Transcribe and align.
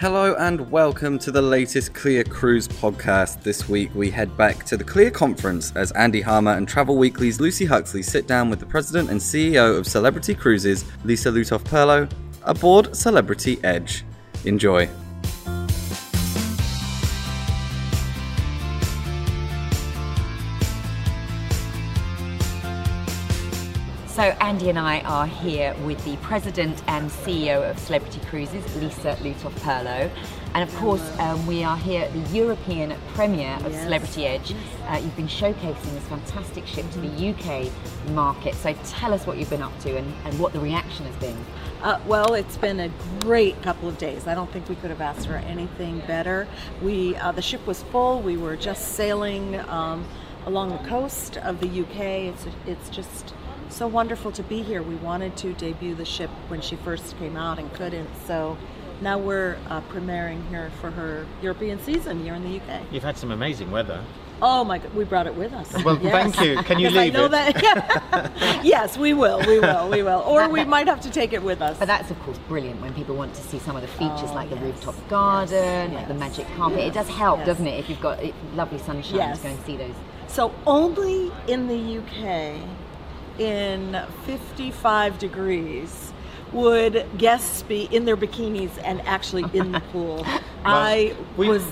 Hello 0.00 0.34
and 0.36 0.70
welcome 0.70 1.18
to 1.18 1.30
the 1.30 1.42
latest 1.42 1.92
CLIA 1.92 2.24
Cruise 2.24 2.66
podcast. 2.66 3.42
This 3.42 3.68
week 3.68 3.94
we 3.94 4.10
head 4.10 4.34
back 4.34 4.64
to 4.64 4.78
the 4.78 4.82
CLIA 4.82 5.10
Conference 5.10 5.76
as 5.76 5.92
Andy 5.92 6.22
Harmer 6.22 6.52
and 6.52 6.66
Travel 6.66 6.96
Weekly's 6.96 7.38
Lucy 7.38 7.66
Huxley 7.66 8.02
sit 8.02 8.26
down 8.26 8.48
with 8.48 8.60
the 8.60 8.64
president 8.64 9.10
and 9.10 9.20
CEO 9.20 9.76
of 9.76 9.86
Celebrity 9.86 10.34
Cruises, 10.34 10.86
Lisa 11.04 11.28
Lutoff 11.30 11.64
Perlo, 11.64 12.10
aboard 12.44 12.96
Celebrity 12.96 13.60
Edge. 13.62 14.06
Enjoy. 14.46 14.88
So 24.10 24.22
Andy 24.22 24.68
and 24.68 24.78
I 24.78 25.02
are 25.02 25.26
here 25.28 25.72
with 25.84 26.04
the 26.04 26.16
president 26.16 26.82
and 26.88 27.08
CEO 27.08 27.70
of 27.70 27.78
Celebrity 27.78 28.18
Cruises, 28.26 28.64
Lisa 28.74 29.14
Lutoff 29.22 29.52
Perlo. 29.60 30.10
And 30.52 30.68
of 30.68 30.76
course, 30.78 31.16
um, 31.20 31.46
we 31.46 31.62
are 31.62 31.76
here 31.76 32.02
at 32.02 32.12
the 32.12 32.36
European 32.36 32.92
premiere 33.14 33.54
of 33.64 33.70
Yes. 33.70 33.84
Celebrity 33.84 34.26
Edge. 34.26 34.52
Uh, 34.88 35.00
you've 35.00 35.14
been 35.14 35.28
showcasing 35.28 35.94
this 35.94 36.02
fantastic 36.08 36.66
ship 36.66 36.90
to 36.90 36.98
the 36.98 37.28
UK 37.30 37.70
market. 38.10 38.56
So 38.56 38.74
tell 38.84 39.14
us 39.14 39.28
what 39.28 39.38
you've 39.38 39.48
been 39.48 39.62
up 39.62 39.78
to 39.82 39.96
and, 39.96 40.12
and 40.24 40.36
what 40.40 40.52
the 40.52 40.60
reaction 40.60 41.06
has 41.06 41.14
been. 41.16 41.38
Uh, 41.80 42.00
well, 42.04 42.34
it's 42.34 42.56
been 42.56 42.80
a 42.80 42.90
great 43.20 43.62
couple 43.62 43.88
of 43.88 43.96
days. 43.96 44.26
I 44.26 44.34
don't 44.34 44.50
think 44.50 44.68
we 44.68 44.74
could 44.74 44.90
have 44.90 45.00
asked 45.00 45.28
for 45.28 45.36
anything 45.36 46.00
better. 46.08 46.48
We 46.82 47.14
uh, 47.14 47.30
the 47.30 47.42
ship 47.42 47.64
was 47.64 47.84
full. 47.84 48.20
We 48.20 48.36
were 48.36 48.56
just 48.56 48.96
sailing 48.96 49.60
um, 49.68 50.04
along 50.46 50.70
the 50.70 50.88
coast 50.88 51.36
of 51.36 51.60
the 51.60 51.68
UK. 51.82 52.00
It's 52.34 52.46
it's 52.66 52.88
just 52.90 53.34
so 53.70 53.86
wonderful 53.86 54.32
to 54.32 54.42
be 54.42 54.62
here. 54.62 54.82
We 54.82 54.96
wanted 54.96 55.36
to 55.38 55.52
debut 55.54 55.94
the 55.94 56.04
ship 56.04 56.30
when 56.48 56.60
she 56.60 56.76
first 56.76 57.16
came 57.18 57.36
out 57.36 57.58
and 57.58 57.72
couldn't. 57.74 58.08
So 58.26 58.56
now 59.00 59.18
we're 59.18 59.56
uh, 59.68 59.80
premiering 59.92 60.46
here 60.48 60.70
for 60.80 60.90
her 60.90 61.26
European 61.42 61.80
season 61.80 62.22
here 62.22 62.34
in 62.34 62.42
the 62.42 62.60
UK. 62.60 62.82
You've 62.90 63.02
had 63.02 63.16
some 63.16 63.30
amazing 63.30 63.70
weather. 63.70 64.02
Oh 64.42 64.64
my 64.64 64.78
God, 64.78 64.94
we 64.94 65.04
brought 65.04 65.26
it 65.26 65.34
with 65.34 65.52
us. 65.52 65.70
Well, 65.84 65.96
thank 65.98 66.40
you. 66.40 66.56
Can 66.62 66.78
you 66.78 66.88
Because 66.88 66.96
I 66.96 67.04
leave 67.04 67.12
know 67.12 67.26
it? 67.26 67.30
that. 67.32 68.60
yes, 68.64 68.96
we 68.96 69.12
will. 69.12 69.38
We 69.46 69.60
will. 69.60 69.90
We 69.90 70.02
will. 70.02 70.20
Or 70.26 70.48
we 70.48 70.64
might 70.64 70.86
have 70.88 71.02
to 71.02 71.10
take 71.10 71.34
it 71.34 71.42
with 71.42 71.60
us. 71.60 71.76
But 71.78 71.88
that's 71.88 72.10
of 72.10 72.18
course 72.22 72.38
brilliant 72.48 72.80
when 72.80 72.94
people 72.94 73.16
want 73.16 73.34
to 73.34 73.42
see 73.42 73.58
some 73.58 73.76
of 73.76 73.82
the 73.82 73.88
features 73.88 74.30
Oh, 74.30 74.34
like 74.34 74.48
the 74.48 74.56
rooftop 74.56 74.94
garden, 75.10 75.52
yes, 75.52 75.92
like 75.94 76.08
the 76.08 76.14
magic 76.14 76.46
carpet. 76.56 76.78
It 76.80 76.94
does 76.94 77.08
help, 77.08 77.38
yes. 77.40 77.46
doesn't 77.48 77.66
it, 77.66 77.78
if 77.80 77.90
you've 77.90 78.00
got 78.00 78.18
eh, 78.22 78.32
lovely 78.54 78.78
sunshine 78.78 79.16
Yes. 79.16 79.38
to 79.38 79.44
go 79.44 79.50
and 79.50 79.64
see 79.66 79.76
those. 79.76 79.94
So 80.28 80.54
only 80.66 81.30
in 81.46 81.66
the 81.66 81.98
UK, 81.98 82.62
in 83.40 84.00
55 84.26 85.18
degrees, 85.18 86.12
would 86.52 87.06
guests 87.16 87.62
be 87.62 87.84
in 87.84 88.04
their 88.04 88.16
bikinis 88.16 88.70
and 88.84 89.00
actually 89.06 89.44
in 89.56 89.72
the 89.72 89.80
pool. 89.80 90.24
I 90.64 91.14
we- 91.36 91.48
was. 91.48 91.64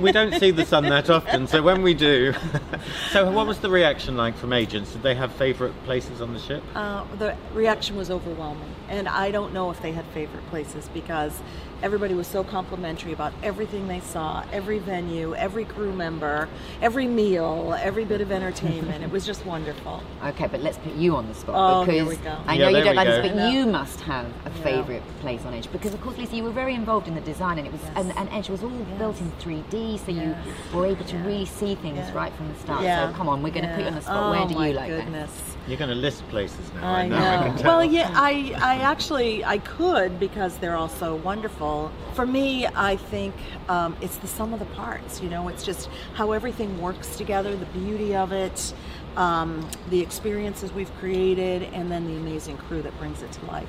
We 0.00 0.10
don't 0.10 0.34
see 0.34 0.50
the 0.50 0.64
sun 0.64 0.84
that 0.88 1.10
often, 1.10 1.46
so 1.46 1.62
when 1.62 1.82
we 1.82 1.94
do. 1.94 2.34
so, 3.10 3.30
what 3.30 3.46
was 3.46 3.58
the 3.58 3.70
reaction 3.70 4.16
like 4.16 4.36
from 4.36 4.52
agents? 4.52 4.92
Did 4.92 5.02
they 5.02 5.14
have 5.14 5.32
favourite 5.32 5.72
places 5.84 6.20
on 6.20 6.32
the 6.32 6.40
ship? 6.40 6.62
Uh, 6.74 7.04
the 7.18 7.36
reaction 7.54 7.96
was 7.96 8.10
overwhelming, 8.10 8.74
and 8.88 9.08
I 9.08 9.30
don't 9.30 9.52
know 9.52 9.70
if 9.70 9.80
they 9.80 9.92
had 9.92 10.04
favorite 10.06 10.44
places 10.50 10.88
because 10.92 11.40
everybody 11.82 12.14
was 12.14 12.26
so 12.26 12.42
complimentary 12.44 13.12
about 13.12 13.32
everything 13.42 13.88
they 13.88 14.00
saw, 14.00 14.44
every 14.52 14.78
venue, 14.78 15.34
every 15.34 15.64
crew 15.64 15.92
member, 15.92 16.48
every 16.80 17.06
meal, 17.08 17.76
every 17.80 18.04
bit 18.04 18.20
of 18.20 18.30
entertainment. 18.32 19.02
it 19.04 19.10
was 19.10 19.26
just 19.26 19.44
wonderful. 19.44 20.02
Okay, 20.24 20.46
but 20.46 20.60
let's 20.62 20.78
put 20.78 20.94
you 20.94 21.16
on 21.16 21.26
the 21.28 21.34
spot 21.34 21.54
Oh, 21.56 21.80
because 21.84 21.94
here 21.94 22.06
we 22.08 22.16
go. 22.16 22.36
I 22.46 22.54
Yeah, 22.54 22.64
know 22.64 22.68
you 22.78 22.84
don't 22.84 22.90
we 22.90 22.96
like 22.96 23.08
this, 23.08 23.30
but 23.32 23.38
I 23.38 23.50
you 23.50 23.66
must 23.66 24.00
have 24.02 24.26
a 24.26 24.50
Yeah. 24.50 24.62
favourite 24.64 25.02
place 25.20 25.44
on 25.44 25.54
Edge 25.54 25.70
because, 25.72 25.92
of 25.94 26.00
course, 26.00 26.16
Lisa, 26.18 26.36
you 26.36 26.44
were 26.44 26.50
very 26.50 26.74
involved 26.74 27.08
in 27.08 27.14
the 27.14 27.20
design, 27.20 27.58
and 27.58 27.66
it 27.66 27.72
was 27.72 27.82
Yes. 27.82 27.92
and, 27.96 28.16
and 28.16 28.28
Edge 28.32 28.48
was 28.48 28.62
all 28.62 28.70
built 28.98 29.20
in 29.20 29.30
3D, 29.52 29.98
so 30.04 30.12
you 30.12 30.34
were 30.72 30.86
able 30.86 31.04
to 31.04 31.16
Yeah. 31.16 31.26
really 31.26 31.44
see 31.46 31.74
things 31.74 31.98
Yeah. 31.98 32.14
right 32.14 32.32
from 32.34 32.48
the 32.52 32.58
start. 32.58 32.82
Yeah. 32.82 33.10
So 33.10 33.16
come 33.16 33.28
on, 33.28 33.42
we're 33.42 33.52
going 33.52 33.68
to 33.68 33.74
put 33.74 33.80
you 33.82 33.86
on 33.86 33.94
the 33.94 34.00
spot. 34.02 34.16
Oh, 34.16 34.30
Where 34.30 34.48
do 34.48 34.54
my 34.54 34.68
you 34.68 34.74
like 34.74 34.88
goodness. 34.88 35.30
You're 35.68 35.78
going 35.78 35.90
to 35.90 35.96
list 35.96 36.26
places 36.28 36.58
now. 36.74 36.92
I 36.92 37.08
know. 37.08 37.16
I 37.16 37.36
know. 37.36 37.42
can 37.52 37.56
tell. 37.58 37.76
Well, 37.78 37.84
yeah, 37.84 38.10
I, 38.14 38.52
I 38.60 38.76
actually 38.78 39.44
I 39.44 39.58
could 39.58 40.18
because 40.18 40.56
they're 40.58 40.76
all 40.76 40.88
so 40.88 41.14
wonderful. 41.16 41.92
For 42.14 42.26
me, 42.26 42.66
I 42.66 42.96
think 42.96 43.34
um, 43.68 43.96
it's 44.00 44.16
the 44.16 44.26
sum 44.26 44.52
of 44.52 44.58
the 44.58 44.66
parts. 44.66 45.20
You 45.22 45.28
know, 45.30 45.48
it's 45.48 45.64
just 45.64 45.88
how 46.14 46.32
everything 46.32 46.80
works 46.80 47.16
together, 47.16 47.54
the 47.54 47.66
beauty 47.66 48.14
of 48.16 48.32
it, 48.32 48.74
um, 49.16 49.68
the 49.90 50.00
experiences 50.00 50.72
we've 50.72 50.92
created, 50.98 51.62
and 51.72 51.90
then 51.92 52.06
the 52.06 52.16
amazing 52.16 52.56
crew 52.56 52.82
that 52.82 52.98
brings 52.98 53.22
it 53.22 53.30
to 53.32 53.44
life. 53.46 53.68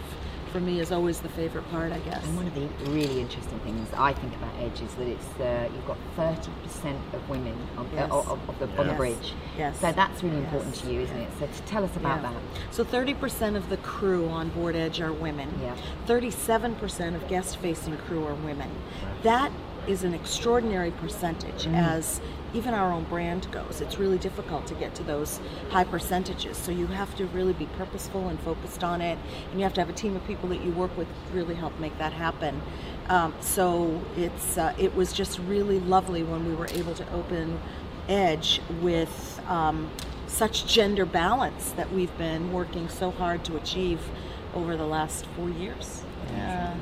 For 0.54 0.60
me, 0.60 0.80
is 0.80 0.92
always 0.92 1.20
the 1.20 1.30
favorite 1.30 1.68
part, 1.72 1.92
I 1.92 1.98
guess. 2.02 2.24
And 2.24 2.36
one 2.38 2.46
of 2.46 2.54
the 2.54 2.68
really 2.92 3.20
interesting 3.20 3.58
things 3.62 3.88
I 3.98 4.14
think 4.14 4.36
about 4.36 4.54
Edge 4.60 4.82
is 4.84 4.94
that 4.94 5.08
it's 5.08 5.26
uh, 5.40 5.68
you've 5.74 5.88
got 5.88 5.98
30% 6.16 6.96
of 7.14 7.28
women 7.28 7.58
on, 7.76 7.90
Yes. 7.92 8.12
uh, 8.12 8.20
of, 8.20 8.48
of 8.48 8.60
the, 8.60 8.66
on 8.80 8.86
the 8.86 8.94
Yes. 8.94 8.98
bridge. 8.98 9.34
Yes. 9.58 9.80
So 9.80 9.92
that's 9.92 10.22
really 10.22 10.36
Yes. 10.38 10.46
important 10.46 10.76
to 10.76 10.94
you, 10.94 11.02
isn't 11.02 11.18
it? 11.18 11.30
So 11.40 11.50
tell 11.66 11.84
us 11.84 11.96
about 11.96 12.22
Yeah. 12.22 12.30
that. 12.34 12.74
So 12.74 12.84
30% 12.84 13.56
of 13.56 13.68
the 13.70 13.78
crew 13.78 14.30
on 14.30 14.50
board 14.50 14.76
Edge 14.76 15.02
are 15.02 15.12
women. 15.12 15.50
Yeah. 15.60 15.74
37% 16.06 17.16
of 17.16 17.28
guest 17.28 17.58
facing 17.58 17.98
crew 17.98 18.24
are 18.24 18.36
women. 18.36 18.70
That 19.24 19.52
is 19.88 20.04
an 20.04 20.14
extraordinary 20.14 20.92
percentage 20.92 21.66
Mm-hmm. 21.66 21.74
as 21.76 22.22
even 22.54 22.74
our 22.74 22.92
own 22.92 23.04
brand 23.06 23.52
goes. 23.52 23.82
It's 23.82 23.98
really 23.98 24.18
difficult 24.18 24.68
to 24.68 24.74
get 24.76 24.96
to 24.96 25.04
those 25.04 25.40
high 25.70 25.84
percentages. 25.84 26.58
So 26.58 26.72
you 26.72 26.88
have 26.88 27.16
to 27.18 27.26
really 27.28 27.54
be 27.54 27.66
purposeful 27.78 28.28
and 28.28 28.40
focused 28.42 28.84
on 28.84 29.02
it. 29.02 29.18
And 29.52 29.60
you 29.60 29.64
have 29.64 29.74
to 29.74 29.82
have 29.82 29.90
a 29.90 29.94
team 29.94 30.16
of 30.16 30.26
people 30.26 30.50
that 30.50 30.64
you 30.64 30.72
work 30.72 30.96
with 30.98 31.08
really 31.34 31.56
help 31.56 31.78
make 31.80 31.98
that 31.98 32.14
happen. 32.14 32.62
Um, 33.10 33.34
so 33.42 34.02
it's 34.16 34.58
uh, 34.58 34.74
it 34.78 34.96
was 34.96 35.12
just 35.12 35.40
really 35.40 35.80
lovely 35.80 36.24
when 36.24 36.48
we 36.48 36.56
were 36.56 36.68
able 36.68 36.94
to 36.96 37.14
open 37.14 37.60
Edge 38.10 38.62
with 38.82 39.42
um, 39.48 39.90
such 40.28 40.66
gender 40.66 41.06
balance 41.06 41.72
that 41.72 41.92
we've 41.94 42.16
been 42.18 42.52
working 42.52 42.90
so 42.90 43.12
hard 43.12 43.46
to 43.46 43.56
achieve 43.56 44.02
over 44.54 44.76
the 44.78 44.86
last 44.86 45.26
four 45.36 45.50
years. 45.50 46.04
Yeah. 46.32 46.74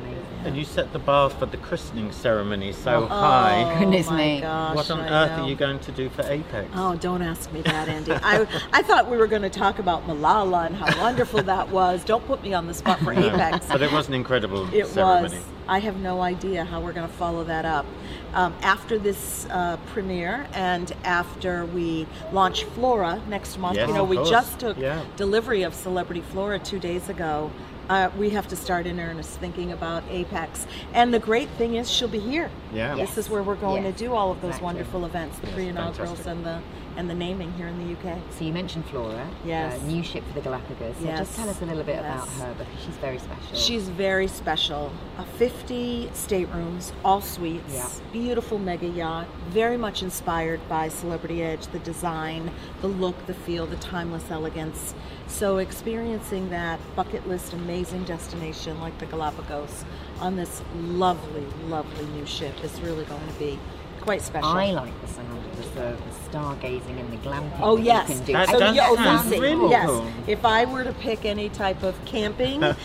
And 0.45 0.55
you 0.57 0.63
set 0.65 0.91
the 0.93 0.99
bar 0.99 1.29
for 1.29 1.45
the 1.45 1.57
christening 1.57 2.11
ceremony 2.11 2.73
so 2.73 3.03
oh, 3.03 3.07
high. 3.07 3.63
Oh 3.75 3.79
Goodness 3.79 4.09
my 4.09 4.17
me. 4.17 4.41
Gosh, 4.41 4.75
What 4.75 4.91
on 4.91 5.01
I 5.01 5.23
earth 5.25 5.37
know. 5.37 5.43
are 5.43 5.49
you 5.49 5.55
going 5.55 5.79
to 5.79 5.91
do 5.91 6.09
for 6.09 6.23
Apex? 6.23 6.69
Oh, 6.73 6.95
don't 6.95 7.21
ask 7.21 7.51
me 7.51 7.61
that, 7.61 7.87
Andy. 7.87 8.13
I, 8.13 8.47
I 8.73 8.81
thought 8.81 9.09
we 9.09 9.17
were 9.17 9.27
going 9.27 9.41
to 9.43 9.49
talk 9.49 9.77
about 9.79 10.07
Malala 10.07 10.65
and 10.67 10.75
how 10.75 10.99
wonderful 11.01 11.43
that 11.43 11.69
was. 11.69 12.03
Don't 12.03 12.25
put 12.25 12.41
me 12.43 12.53
on 12.53 12.65
the 12.67 12.73
spot 12.73 12.99
for 12.99 13.13
No. 13.13 13.27
Apex. 13.27 13.67
But 13.67 13.81
it 13.81 13.91
was 13.91 14.07
an 14.07 14.13
incredible 14.15 14.73
It 14.73 14.87
ceremony. 14.87 15.35
was. 15.35 15.45
I 15.67 15.79
have 15.79 15.97
no 15.97 16.21
idea 16.21 16.63
how 16.65 16.81
we're 16.81 16.93
going 16.93 17.07
to 17.07 17.13
follow 17.13 17.43
that 17.43 17.65
up. 17.65 17.85
Um, 18.33 18.53
after 18.61 18.97
this 18.97 19.45
uh, 19.49 19.77
premiere 19.87 20.47
and 20.53 20.91
after 21.03 21.65
we 21.65 22.07
launch 22.31 22.63
Flora 22.63 23.21
next 23.27 23.57
month, 23.59 23.75
Yes, 23.75 23.89
you 23.89 23.93
know, 23.93 24.05
we 24.05 24.15
course. 24.15 24.29
just 24.29 24.59
took 24.59 24.77
Yeah. 24.77 25.01
delivery 25.17 25.63
of 25.63 25.73
Celebrity 25.75 26.21
Flora 26.21 26.57
two 26.59 26.79
days 26.79 27.09
ago. 27.09 27.51
Uh, 27.89 28.09
we 28.17 28.29
have 28.29 28.47
to 28.47 28.55
start 28.55 28.85
in 28.87 29.01
earnest 29.01 29.31
thinking 29.39 29.73
about 29.73 30.03
Apex. 30.09 30.65
And 30.93 31.13
the 31.13 31.19
great 31.19 31.49
thing 31.57 31.75
is, 31.75 31.91
she'll 31.91 32.07
be 32.07 32.19
here. 32.19 32.49
Yeah. 32.73 32.95
This 32.95 33.17
is 33.17 33.29
where 33.29 33.43
we're 33.43 33.55
going 33.55 33.83
Yes, 33.83 33.97
to 33.97 34.05
do 34.05 34.13
all 34.13 34.31
of 34.31 34.39
those 34.39 34.51
exactly. 34.51 34.65
wonderful 34.65 35.05
events, 35.05 35.39
the 35.39 35.47
Yes, 35.47 35.55
pre-inaugurals 35.55 36.25
and 36.25 36.45
the 36.45 36.59
and 36.97 37.09
the 37.09 37.13
naming 37.13 37.52
here 37.53 37.68
in 37.68 37.78
the 37.78 37.94
UK. 37.94 38.18
So 38.38 38.46
you 38.46 38.53
mentioned 38.53 38.85
Flora, 38.85 39.28
Yes. 39.46 39.79
uh, 39.81 39.85
new 39.85 40.03
ship 40.03 40.24
for 40.28 40.34
the 40.34 40.41
Galapagos. 40.41 40.96
So 40.97 41.06
Yes. 41.06 41.19
just 41.19 41.35
tell 41.35 41.50
us 41.50 41.62
a 41.62 41.66
little 41.66 41.84
bit 41.84 42.00
about 42.00 42.28
her 42.28 42.53
because 42.57 42.74
she's 42.85 42.96
very 42.97 43.18
special. 43.18 43.56
She's 43.56 43.90
very 43.90 44.28
special. 44.28 44.91
Uh, 45.18 45.24
50 45.38 46.09
staterooms, 46.13 46.91
all 47.06 47.22
suites, 47.22 47.74
Yeah. 47.74 47.88
beautiful 48.12 48.59
mega 48.59 48.88
yacht, 48.88 49.28
very 49.50 49.78
much 49.78 50.03
inspired 50.03 50.59
by 50.68 50.90
Celebrity 50.90 51.41
Edge, 51.41 51.68
the 51.68 51.79
design, 51.79 52.52
the 52.81 52.88
look, 52.88 53.25
the 53.28 53.34
feel, 53.34 53.66
the 53.66 53.78
timeless 53.78 54.29
elegance. 54.29 54.94
So 55.28 55.58
experiencing 55.59 56.50
that 56.50 56.79
bucket 56.96 57.28
list 57.28 57.53
amazing 57.53 58.03
destination 58.03 58.79
like 58.81 58.97
the 59.00 59.06
Galapagos 59.06 59.85
on 60.19 60.35
this 60.35 60.62
lovely, 60.75 61.46
lovely 61.68 62.06
new 62.08 62.25
ship 62.25 62.53
is 62.64 62.79
really 62.82 63.05
going 63.05 63.26
to 63.28 63.34
be 63.40 63.58
quite 64.01 64.21
special. 64.21 64.49
I 64.49 64.71
like 64.71 64.99
the 65.01 65.07
sound 65.07 65.37
of 65.37 65.55
the, 65.57 65.61
the, 65.79 65.97
the 65.97 66.37
stargazing 66.37 66.99
and 66.99 67.11
the 67.11 67.17
glamping. 67.17 67.59
Oh 67.61 67.77
that 67.77 67.83
yes. 67.83 68.09
you 68.09 68.15
can 68.15 68.25
do. 68.25 68.33
That 68.33 68.49
so 68.49 68.59
does 68.59 68.75
yeah, 68.75 68.87
oh, 68.89 68.95
sound 68.95 69.29
Lucy, 69.29 69.39
really 69.41 69.69
yes. 69.69 69.85
cool. 69.89 70.07
If 70.27 70.45
I 70.45 70.65
were 70.65 70.83
to 70.83 70.93
pick 70.93 71.25
any 71.25 71.49
type 71.49 71.83
of 71.83 71.93
camping, 72.05 72.63
it, 72.63 72.77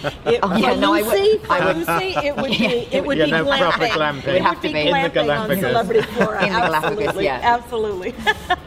Oh, 0.43 0.57
yeah, 0.57 0.75
for 0.75 0.81
no, 0.81 0.93
I 0.95 1.03
would- 1.03 1.13
Lucy, 1.13 1.39
for 1.39 1.53
I 1.53 1.65
would- 1.67 1.77
Lucy, 1.77 2.15
it 2.27 2.37
would 2.37 2.51
be 2.51 2.65
it 2.93 3.05
would 3.07 3.19
Yeah, 3.19 3.25
be 3.27 3.31
no, 3.31 3.45
glamping. 3.45 3.59
proper 3.59 3.87
glamping. 3.87 4.27
It 4.29 4.33
Would 4.35 4.43
have 4.43 4.57
to 4.63 4.69
be 4.69 4.73
be. 4.75 4.81
In 4.81 5.03
the 5.03 5.11
glamping 5.11 5.51
on 5.51 5.59
Celebrity 5.61 6.03
Flora. 6.13 6.45
In 6.47 6.53
the 6.53 6.59
Galapagos, 6.59 6.99
absolutely, 6.99 7.25
yeah. 7.25 7.41
absolutely. 7.43 8.15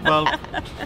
well, 0.03 0.39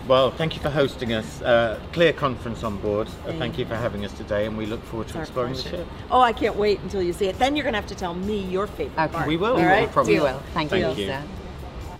well, 0.07 0.31
thank 0.31 0.55
you 0.55 0.61
for 0.61 0.69
hosting 0.69 1.13
us. 1.13 1.41
Uh, 1.41 1.79
CLIA 1.93 2.13
conference 2.13 2.63
on 2.63 2.77
board. 2.77 3.07
Uh, 3.07 3.11
Thank 3.27 3.39
thank 3.39 3.57
you 3.59 3.65
for 3.65 3.75
having 3.75 4.03
us 4.05 4.13
today, 4.13 4.45
and 4.47 4.57
we 4.57 4.65
look 4.65 4.83
forward 4.85 5.07
to 5.09 5.15
Our 5.17 5.21
exploring 5.23 5.53
the 5.53 5.61
ship. 5.61 5.87
Oh, 6.09 6.19
I 6.21 6.33
can't 6.33 6.55
wait 6.55 6.79
until 6.79 7.01
you 7.03 7.13
see 7.13 7.27
it. 7.27 7.37
Then 7.37 7.55
you're 7.55 7.63
going 7.63 7.73
to 7.73 7.79
have 7.79 7.89
to 7.89 7.95
tell 7.95 8.13
me 8.15 8.39
your 8.45 8.65
favorite 8.67 8.97
Okay. 8.99 9.13
part. 9.13 9.27
We 9.27 9.37
will. 9.37 9.51
All 9.51 9.55
We 9.57 9.61
will, 9.63 9.69
right? 9.69 9.91
probably. 9.91 10.15
We 10.15 10.19
will. 10.21 10.41
Thank, 10.53 10.71
you, 10.71 10.81
Thank 10.81 10.97
you. 10.97 11.05
Lisa. 11.05 11.23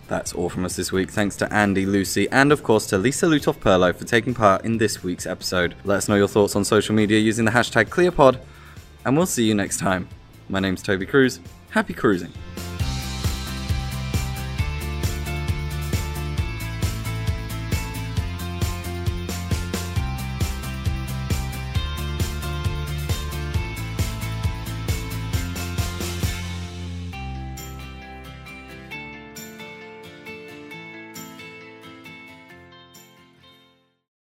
That's 0.07 0.33
all 0.33 0.49
from 0.49 0.65
us 0.65 0.75
this 0.75 0.91
week. 0.91 1.09
Thanks 1.09 1.35
to 1.37 1.51
Andy, 1.51 1.85
Lucy, 1.85 2.29
and 2.29 2.51
of 2.51 2.61
course 2.61 2.85
to 2.87 2.97
Lisa 2.97 3.25
Lutoff 3.25 3.57
Perlo 3.57 3.95
for 3.95 4.03
taking 4.03 4.33
part 4.33 4.65
in 4.65 4.77
this 4.77 5.03
week's 5.03 5.25
episode. 5.25 5.75
Let 5.83 5.97
us 5.97 6.09
know 6.09 6.15
your 6.15 6.27
thoughts 6.27 6.55
on 6.55 6.65
social 6.65 6.93
media 6.93 7.19
using 7.19 7.45
the 7.45 7.51
hashtag 7.51 7.85
CLIAPod, 7.85 8.39
and 9.05 9.15
we'll 9.17 9.25
see 9.25 9.45
you 9.45 9.55
next 9.55 9.79
time. 9.79 10.09
My 10.49 10.59
name's 10.59 10.83
Toby 10.83 11.05
Cruz. 11.05 11.39
Happy 11.69 11.93
cruising. 11.93 12.33